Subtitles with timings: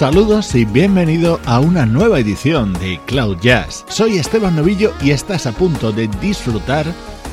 [0.00, 3.84] Saludos y bienvenido a una nueva edición de Cloud Jazz.
[3.90, 6.86] Soy Esteban Novillo y estás a punto de disfrutar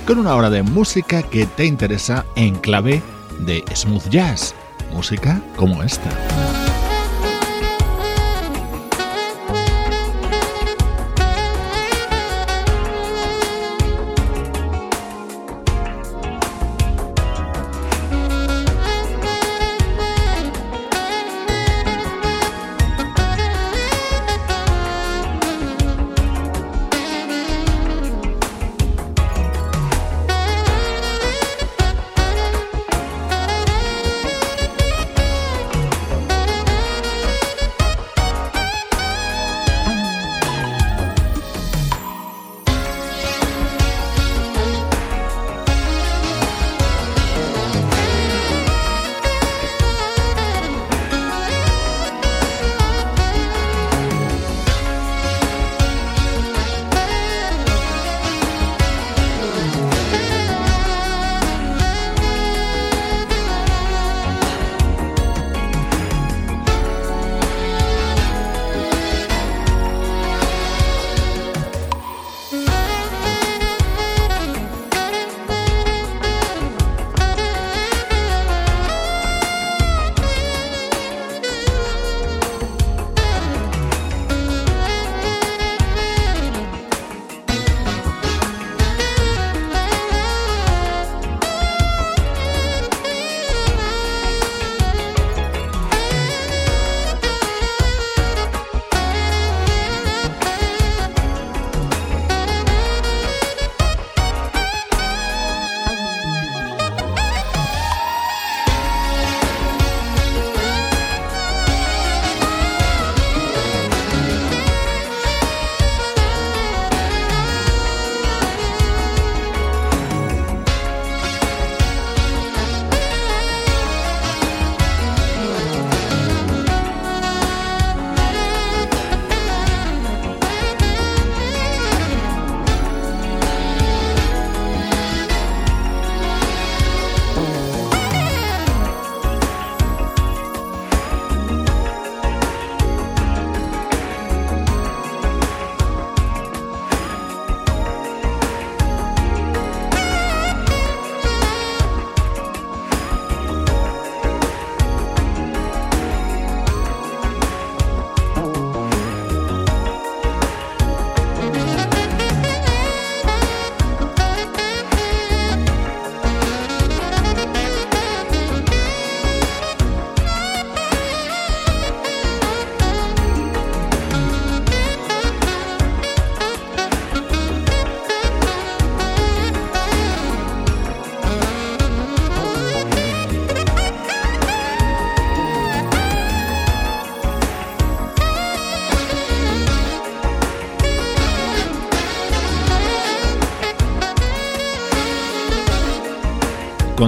[0.05, 3.01] con una hora de música que te interesa en clave
[3.39, 4.53] de smooth jazz,
[4.91, 6.09] música como esta.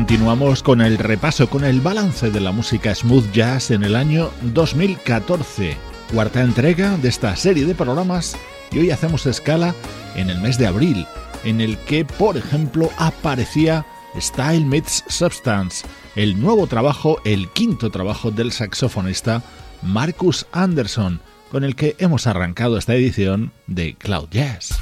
[0.09, 4.31] Continuamos con el repaso, con el balance de la música smooth jazz en el año
[4.41, 5.77] 2014,
[6.11, 8.35] cuarta entrega de esta serie de programas
[8.71, 9.75] y hoy hacemos escala
[10.15, 11.06] en el mes de abril,
[11.44, 13.85] en el que, por ejemplo, aparecía
[14.19, 15.85] Style Meets Substance,
[16.15, 19.44] el nuevo trabajo, el quinto trabajo del saxofonista
[19.83, 21.21] Marcus Anderson,
[21.51, 24.79] con el que hemos arrancado esta edición de Cloud Jazz.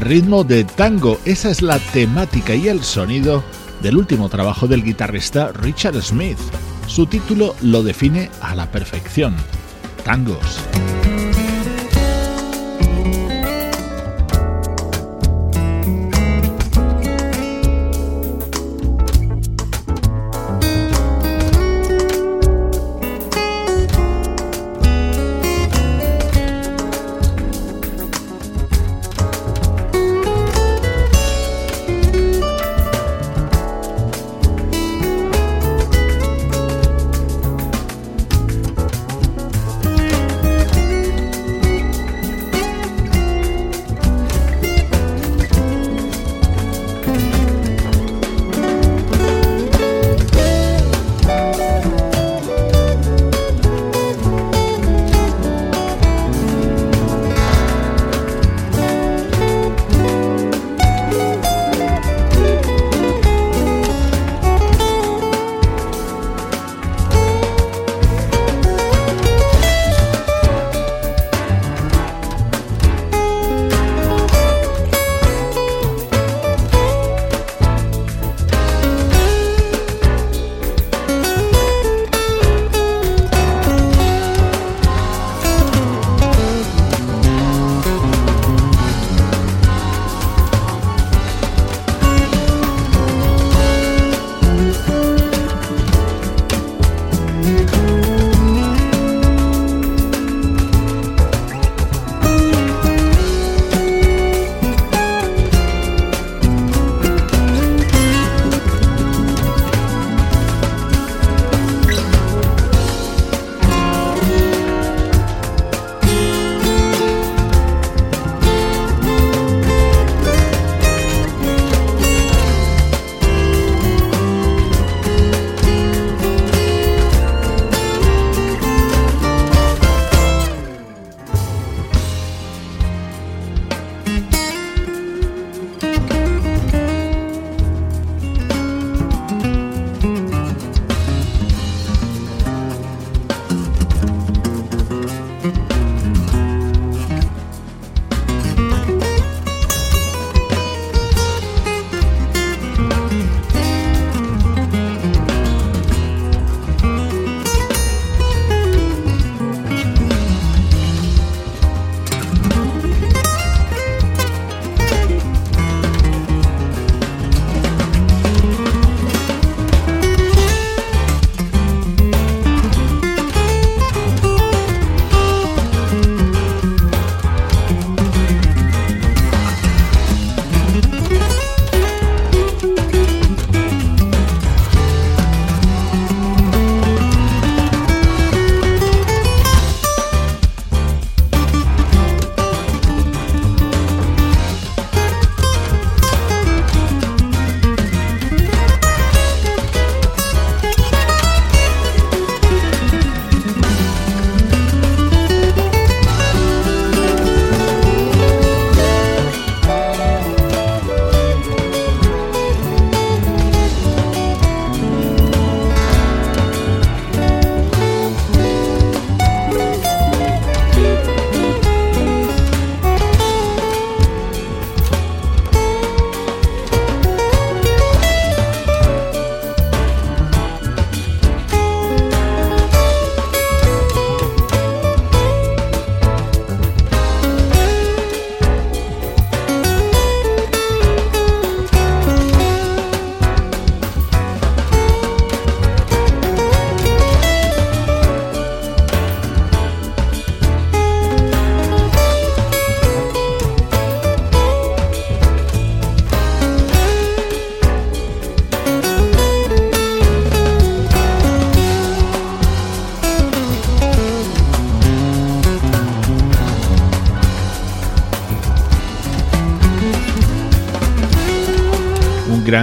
[0.00, 3.44] Ritmo de tango, esa es la temática y el sonido
[3.80, 6.38] del último trabajo del guitarrista Richard Smith.
[6.88, 9.36] Su título lo define a la perfección,
[10.04, 10.58] tangos.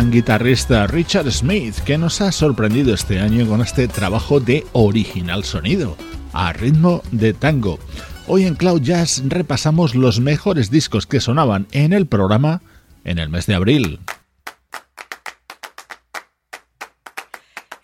[0.08, 5.98] Guitarrista Richard Smith que nos ha sorprendido este año con este trabajo de original sonido,
[6.32, 7.80] a ritmo de tango.
[8.26, 12.62] Hoy en Cloud Jazz repasamos los mejores discos que sonaban en el programa
[13.04, 14.00] en el mes de abril.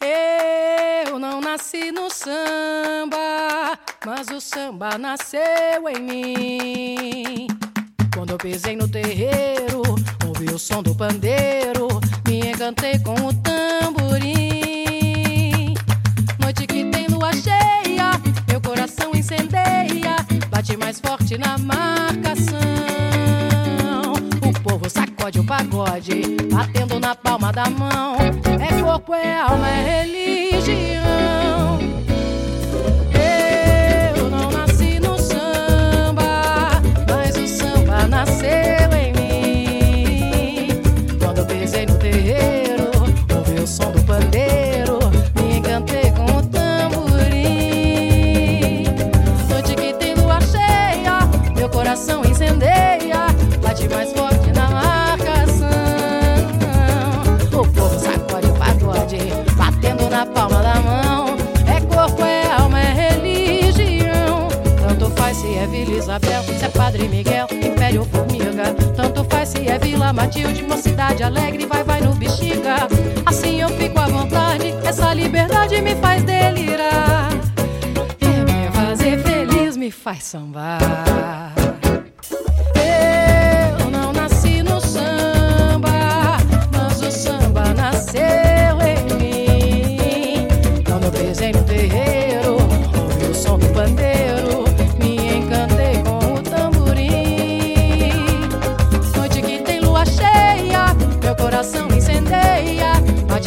[0.01, 1.61] Eu no mas
[2.13, 3.45] samba
[8.67, 9.83] em no terreiro,
[10.35, 11.87] ouvi o som do pandeiro,
[12.27, 14.35] me encantei com o tamborim.
[16.39, 18.11] Noite que tem lua cheia,
[18.49, 20.17] meu coração incendeia,
[20.49, 22.59] bate mais forte na marcação.
[24.41, 28.17] O povo sacode o pagode, batendo na palma da mão.
[28.59, 32.04] É corpo, é alma, é religião.
[66.95, 68.73] Padre Miguel, Império Formiga.
[68.95, 72.87] Tanto faz se é Vila Matilde, Mocidade Alegre, vai, vai no bexiga.
[73.25, 77.31] Assim eu fico à vontade, essa liberdade me faz delirar.
[78.21, 81.64] É me fazer feliz, me faz sambar.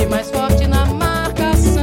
[0.06, 1.82] Mais forte na marcação.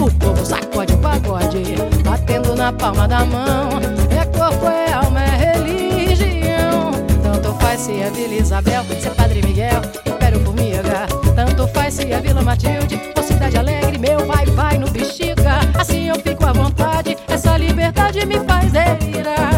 [0.00, 1.62] O povo sacode o pagode,
[2.04, 3.70] batendo na palma da mão.
[4.10, 6.92] É corpo, é alma, é religião.
[7.22, 11.06] Tanto faz se é Vila Isabel, se é Padre Miguel, Império Formiga.
[11.34, 15.60] Tanto faz se é Vila Matilde, ou Cidade Alegre, meu vai, vai no bexiga.
[15.78, 19.53] Assim eu fico à vontade, essa liberdade me faz delirar.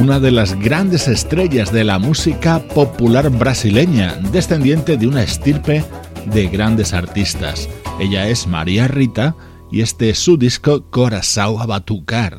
[0.00, 5.84] Una de las grandes estrellas de la música popular brasileña, descendiente de una estirpe
[6.26, 7.68] de grandes artistas.
[7.98, 9.34] Ella es María Rita
[9.72, 12.38] y este es su disco Coração a Batucar.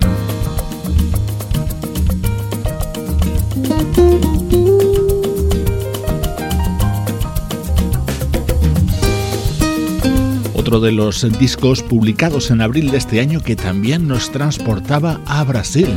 [10.53, 15.43] Otro de los discos publicados en abril de este año que también nos transportaba a
[15.43, 15.89] Brasil,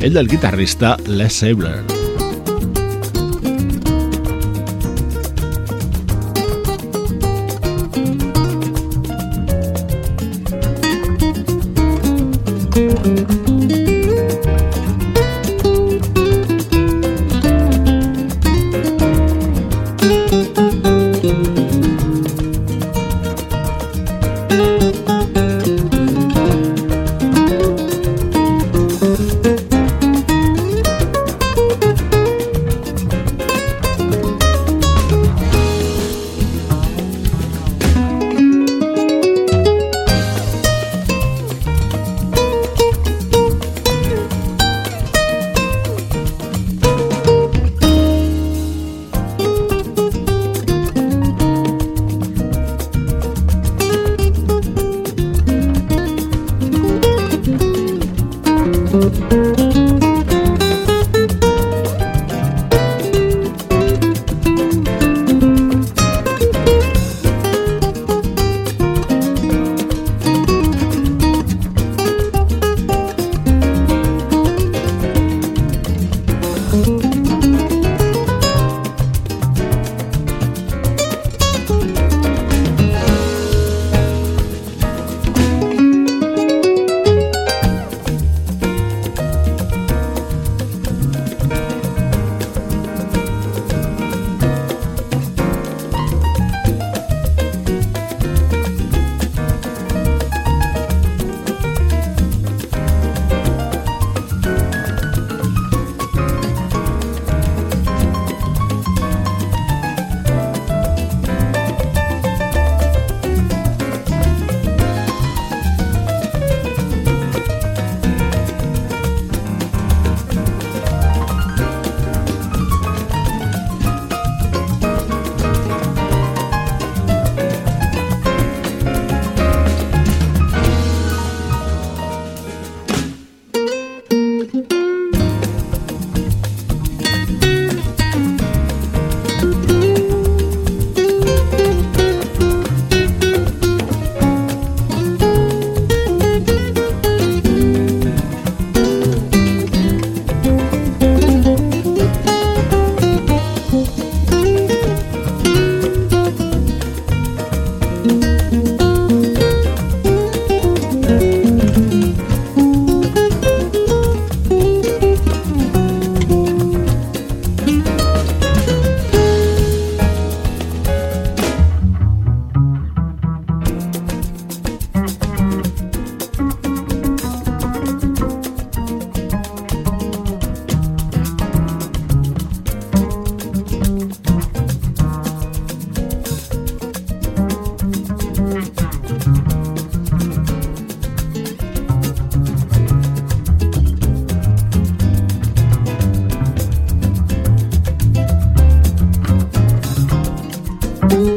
[0.00, 1.95] el del guitarrista Les Abler.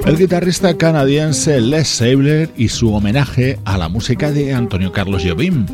[0.10, 5.68] El guitarrista canadiense Les Sabler y su homenaje a la música de Antonio Carlos Jobim.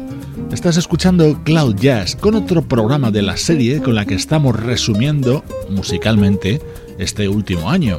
[0.51, 5.41] Estás escuchando Cloud Jazz con otro programa de la serie con la que estamos resumiendo
[5.69, 6.61] musicalmente
[6.99, 7.97] este último año.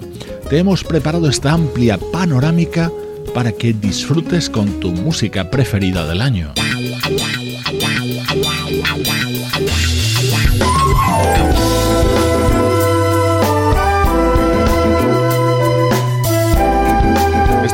[0.50, 2.92] Te hemos preparado esta amplia panorámica
[3.32, 6.52] para que disfrutes con tu música preferida del año.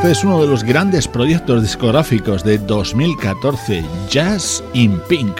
[0.02, 5.36] Este es uno de los grandes proyectos discográficos de 2014, Jazz in Pink,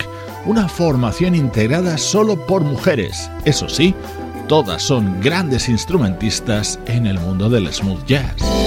[0.46, 3.29] una formación integrada solo por mujeres.
[3.44, 3.92] Eso sí,
[4.46, 8.62] todas son grandes instrumentistas en el mundo del smooth jazz.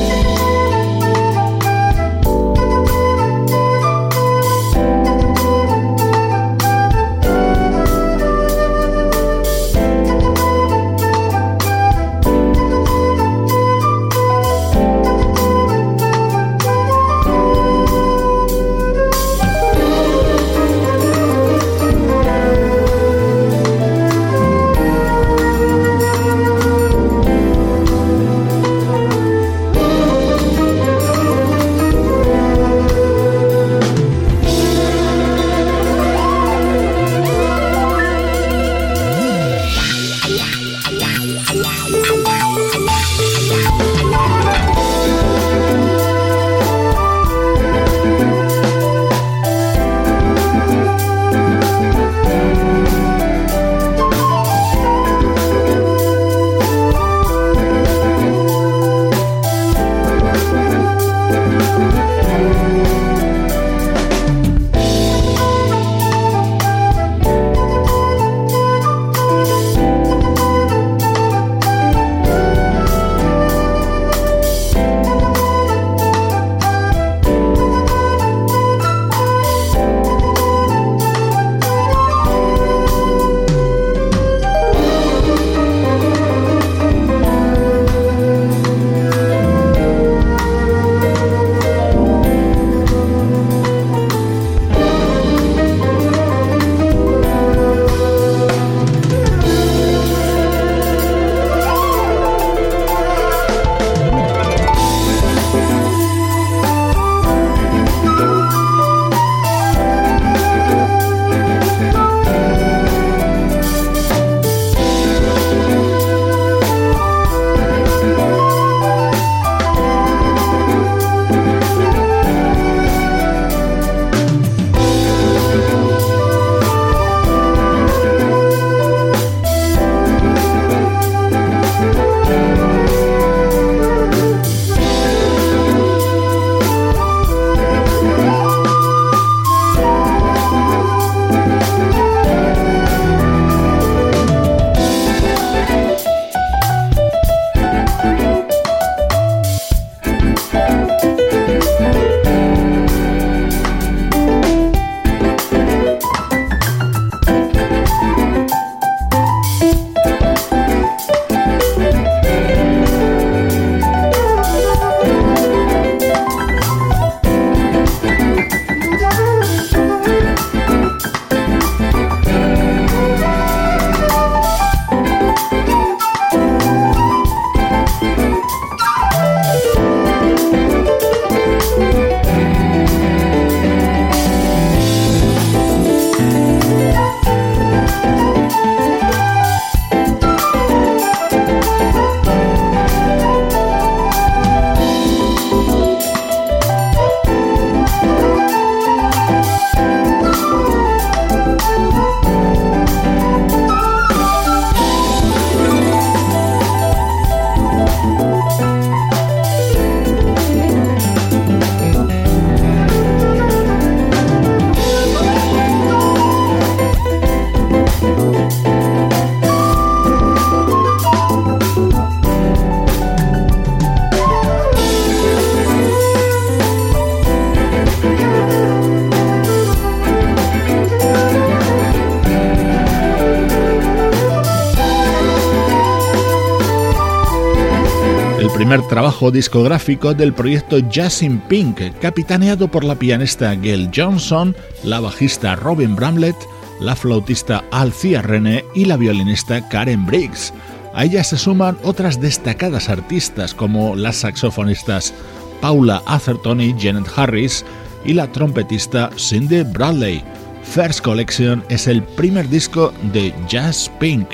[238.96, 244.56] Trabajo discográfico del proyecto Jazz in Pink, capitaneado por la pianista Gail Johnson,
[244.86, 246.38] la bajista Robin Bramlett,
[246.80, 250.54] la flautista Alcia René y la violinista Karen Briggs.
[250.94, 255.14] A ella se suman otras destacadas artistas como las saxofonistas
[255.60, 257.66] Paula Atherton y Janet Harris
[258.06, 260.24] y la trompetista Cindy Bradley.
[260.64, 264.30] First Collection es el primer disco de Jazz Pink,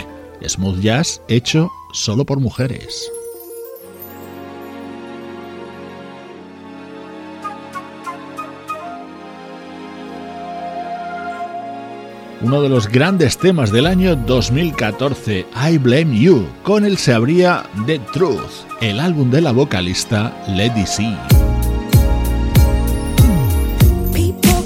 [0.47, 3.12] smooth jazz hecho solo por mujeres.
[12.51, 16.45] Uno de los grandes temas del año 2014, I Blame You.
[16.63, 21.15] Con él se abría The Truth, el álbum de la vocalista Lady C.
[24.13, 24.61] People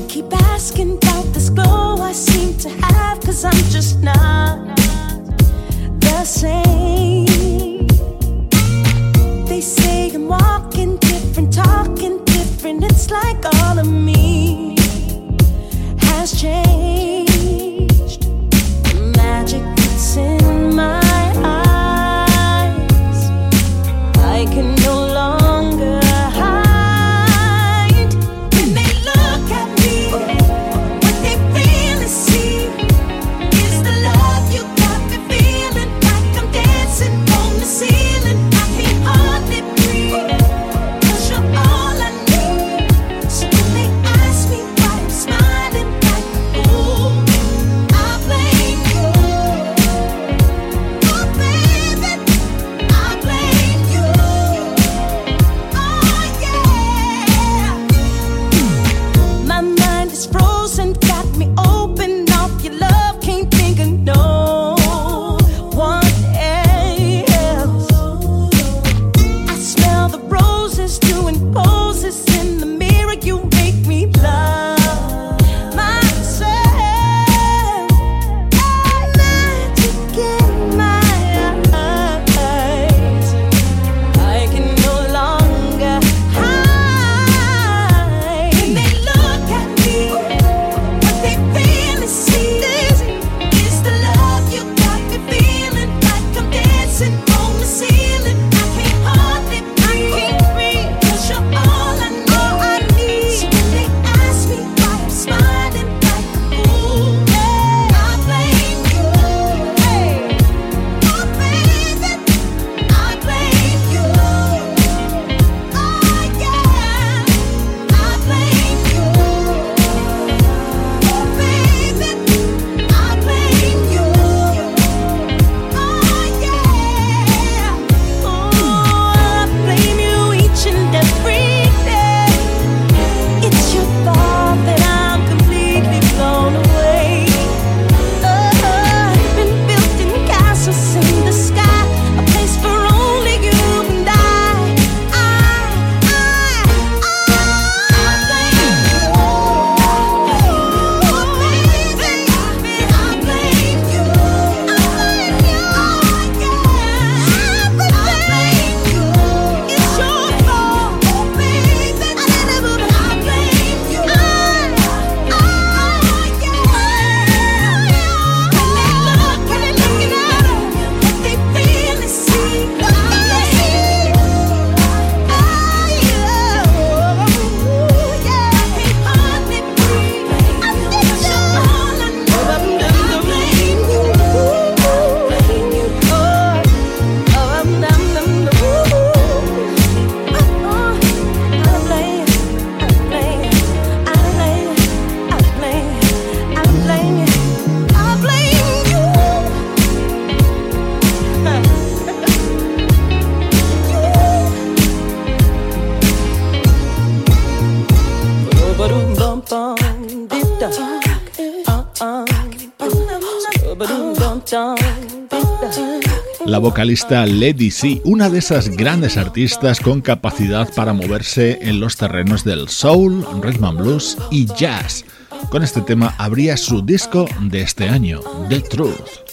[216.86, 222.70] Lady C, una de esas grandes artistas con capacidad para moverse en los terrenos del
[222.70, 225.04] soul, rhythm and blues y jazz.
[225.50, 228.20] Con este tema abría su disco de este año,
[228.50, 229.25] The Truth.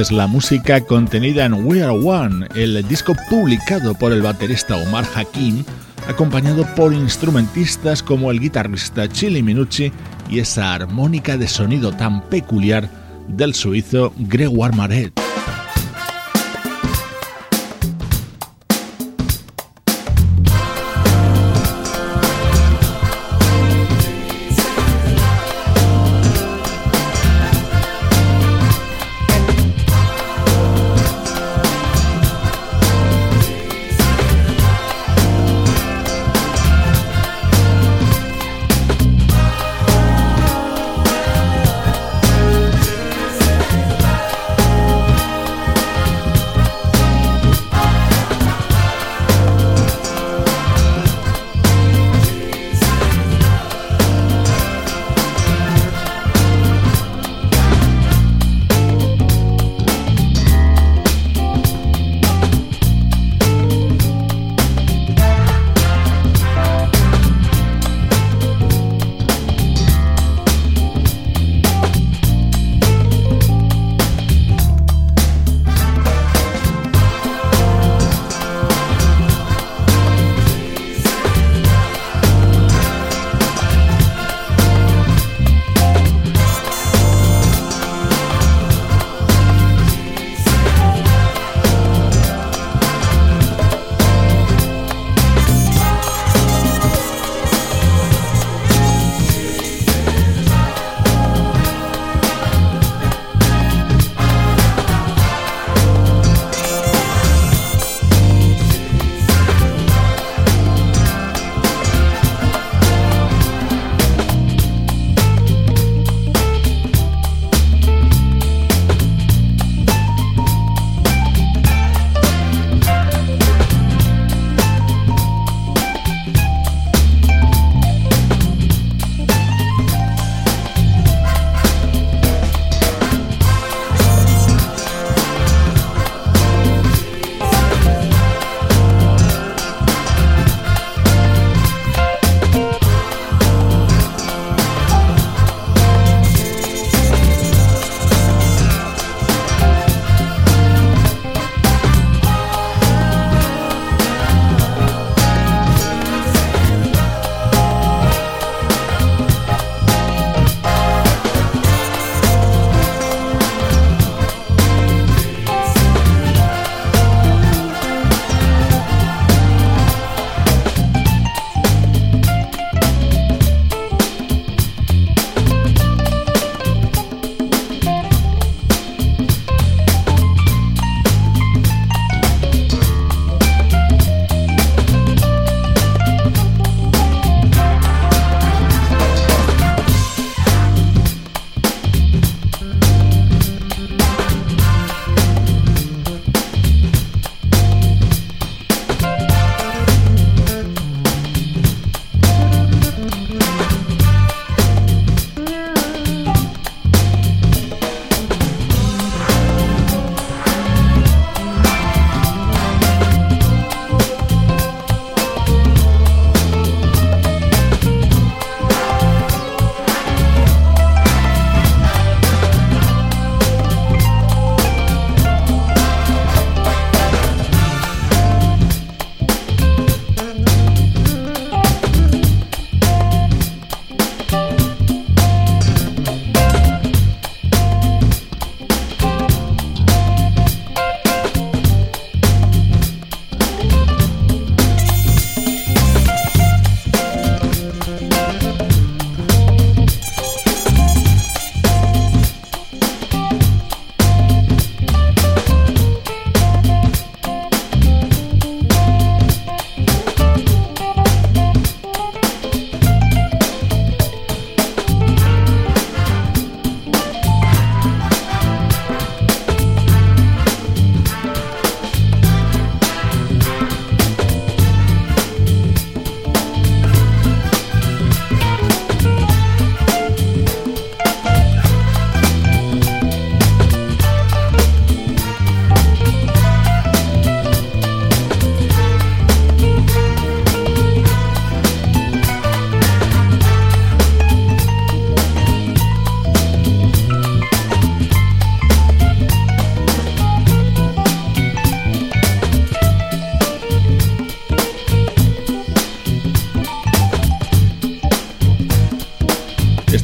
[0.00, 5.04] Es la música contenida en We Are One, el disco publicado por el baterista Omar
[5.14, 5.64] Hakim,
[6.08, 9.92] acompañado por instrumentistas como el guitarrista Chili Minucci
[10.30, 12.88] y esa armónica de sonido tan peculiar
[13.28, 15.17] del suizo Gregoire Maret.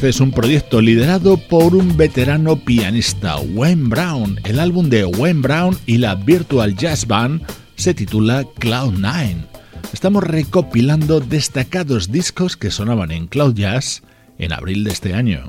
[0.09, 4.41] Es un proyecto liderado por un veterano pianista, Wayne Brown.
[4.45, 7.43] El álbum de Wayne Brown y la Virtual Jazz Band
[7.77, 9.47] se titula Cloud9.
[9.93, 14.03] Estamos recopilando destacados discos que sonaban en Cloud Jazz
[14.39, 15.45] en abril de este año.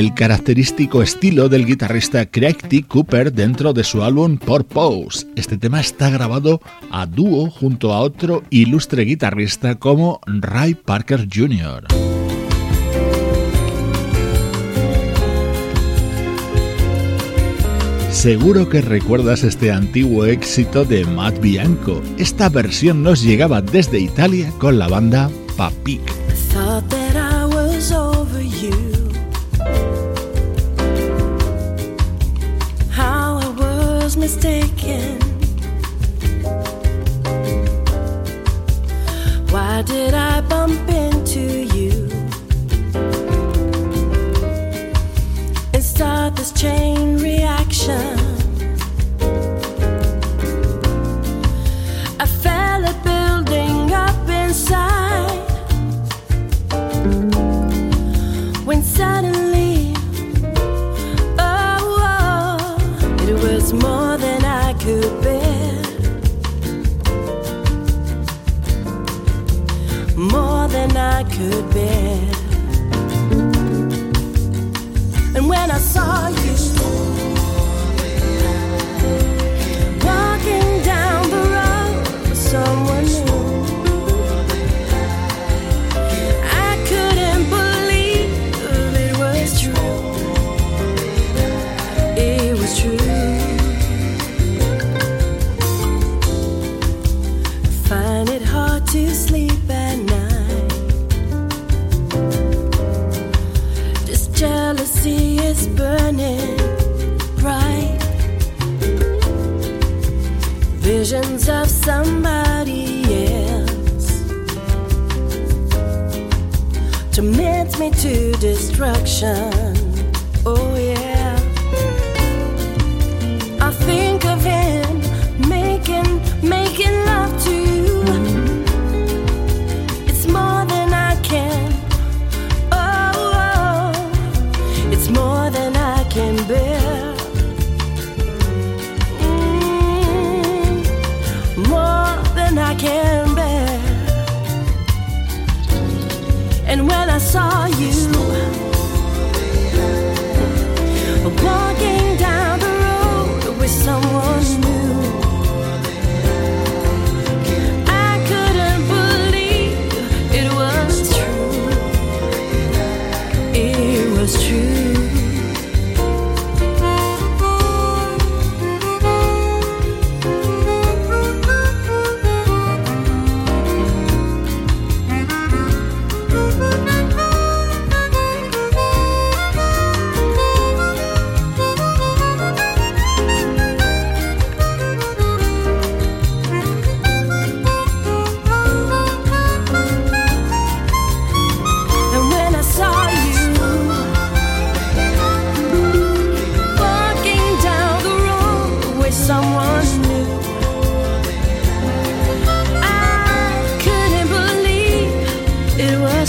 [0.00, 2.84] El característico estilo del guitarrista Craig T.
[2.84, 5.26] Cooper dentro de su álbum Purpose.
[5.36, 11.84] Este tema está grabado a dúo junto a otro ilustre guitarrista como Ray Parker Jr.
[18.10, 22.00] Seguro que recuerdas este antiguo éxito de Matt Bianco.
[22.16, 26.00] Esta versión nos llegaba desde Italia con la banda Papik.
[39.80, 42.10] Why did I bump into you
[45.72, 48.18] and start this chain reaction?
[52.20, 55.48] I felt it building up inside
[58.66, 59.94] when suddenly,
[61.38, 62.76] oh, oh
[63.22, 65.09] it was more than I could
[71.00, 72.20] I could bear.
[75.34, 76.56] And when I saw you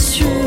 [0.02, 0.41] sur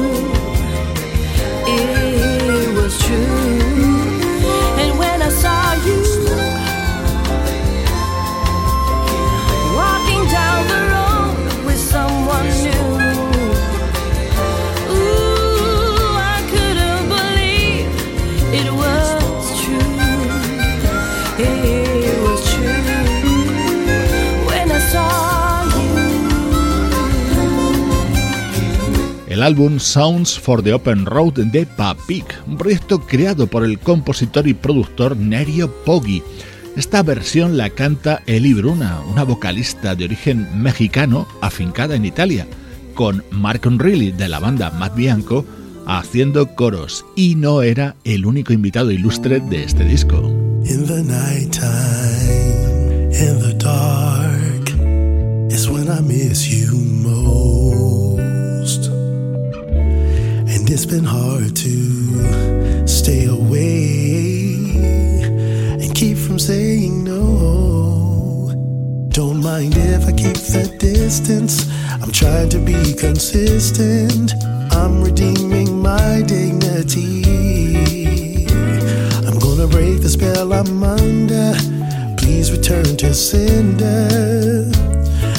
[29.45, 34.55] álbum Sounds for the Open Road de Papik, un proyecto creado por el compositor y
[34.55, 36.23] productor Nerio Poggi.
[36.75, 42.47] Esta versión la canta Eli Bruna, una vocalista de origen mexicano afincada en Italia,
[42.95, 45.45] con Mark Unrilly de la banda Matt Bianco
[45.85, 50.21] haciendo coros, y no era el único invitado ilustre de este disco.
[50.65, 51.01] In the
[53.11, 54.71] in the dark,
[55.51, 56.85] is when I miss you
[60.65, 64.55] And it's been hard to stay away
[65.79, 68.49] and keep from saying no.
[69.09, 71.71] Don't mind if I keep that distance.
[72.01, 74.33] I'm trying to be consistent.
[74.71, 77.21] I'm redeeming my dignity.
[79.27, 81.53] I'm gonna break the spell I'm under.
[82.17, 84.07] Please return to sender.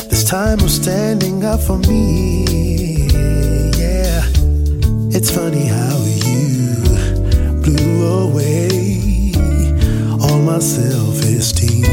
[0.08, 2.75] This time I'm standing up for me.
[5.28, 6.84] It's funny how you
[7.60, 9.32] blew away
[10.22, 11.84] all my self esteem.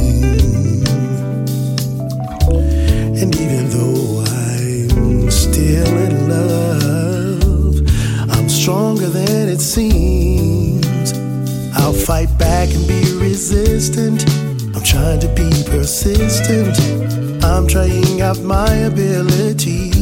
[3.17, 7.81] And even though I'm still in love,
[8.29, 11.13] I'm stronger than it seems.
[11.73, 14.29] I'll fight back and be resistant.
[14.75, 16.77] I'm trying to be persistent.
[17.43, 19.92] I'm trying out my abilities.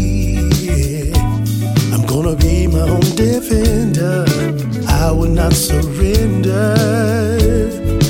[2.11, 4.25] Gonna be my own defender.
[4.85, 6.75] I will not surrender.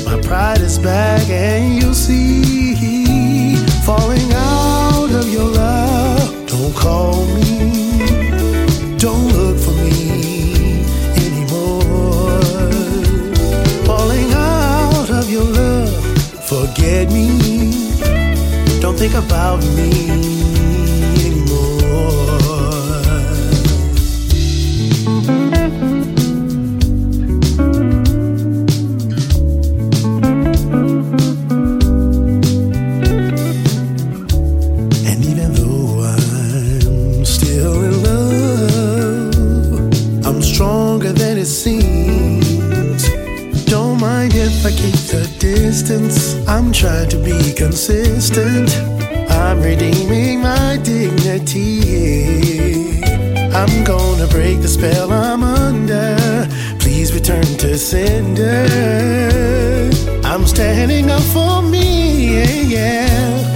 [0.04, 3.54] My pride is back, and you'll see
[3.86, 6.46] falling out of your love.
[6.48, 10.82] Don't call me, don't look for me
[11.24, 12.42] anymore.
[13.86, 15.94] Falling out of your love,
[16.48, 17.70] forget me,
[18.80, 20.31] don't think about me.
[46.52, 48.68] I'm trying to be consistent.
[49.30, 51.80] I'm redeeming my dignity.
[53.54, 56.18] I'm gonna break the spell I'm under.
[56.78, 58.68] Please return to sender.
[60.24, 63.51] I'm standing up for me, yeah, yeah.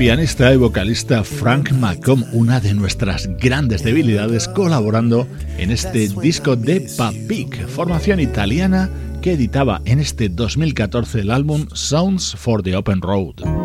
[0.00, 5.28] Pianista y vocalista Frank McComb, una de nuestras grandes debilidades, colaborando
[5.58, 8.88] en este disco de Papik, formación italiana
[9.20, 13.59] que editaba en este 2014 el álbum Sounds for the Open Road.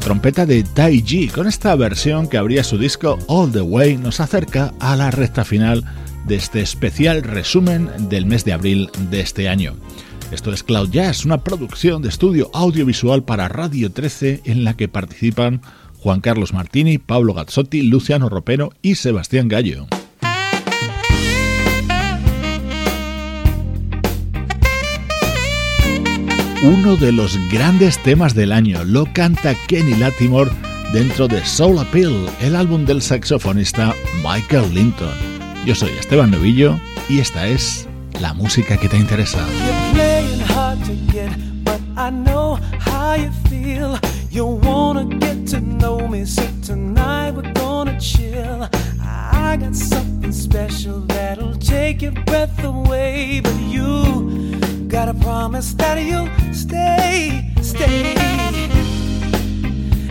[0.00, 1.28] Trompeta de Tai Ji.
[1.28, 5.44] Con esta versión que abría su disco All the Way nos acerca a la recta
[5.44, 5.84] final
[6.26, 9.74] de este especial resumen del mes de abril de este año.
[10.32, 14.88] Esto es Cloud Jazz, una producción de estudio audiovisual para Radio 13 en la que
[14.88, 15.62] participan
[15.98, 19.86] Juan Carlos Martini, Pablo Gazzotti, Luciano Ropero y Sebastián Gallo.
[26.62, 28.84] Uno de los grandes temas del año.
[28.84, 30.50] Lo canta Kenny Latimore
[30.92, 35.12] dentro de Soul Appeal, el álbum del saxofonista Michael Linton.
[35.64, 36.78] Yo soy Esteban Novillo
[37.08, 37.88] y esta es
[38.20, 39.44] la música que te interesa.
[54.96, 58.14] Gotta promise that you'll stay, stay.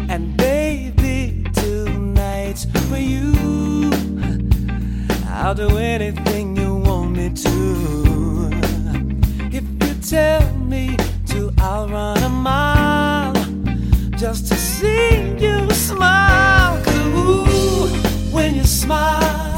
[0.08, 3.92] And baby, tonight's for you.
[5.28, 8.52] I'll do anything you want me to.
[9.52, 10.96] If you tell me
[11.30, 13.34] to, I'll run a mile
[14.20, 16.80] just to see you smile.
[16.84, 17.88] Cause ooh,
[18.32, 19.58] when you smile,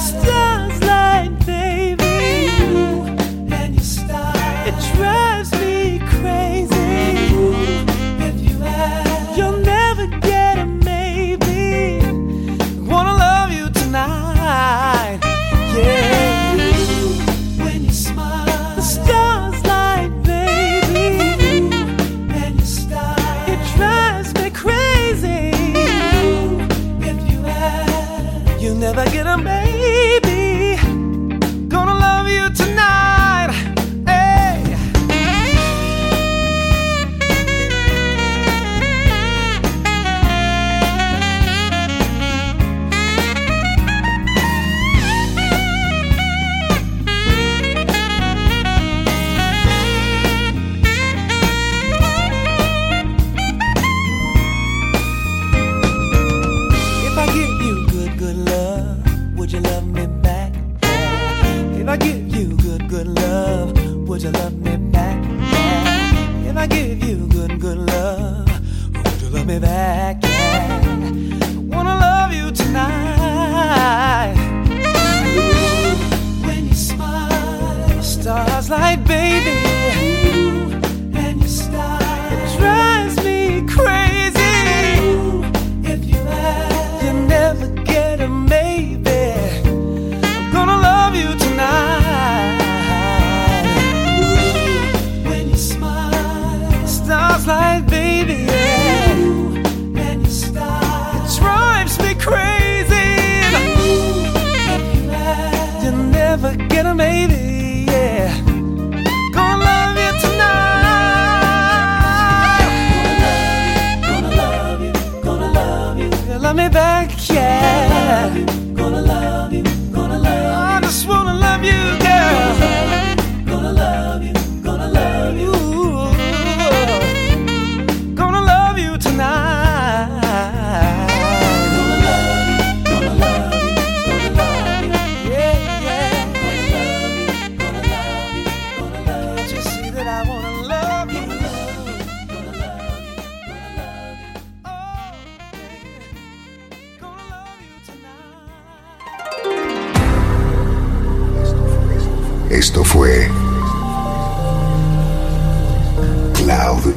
[0.00, 0.59] Stars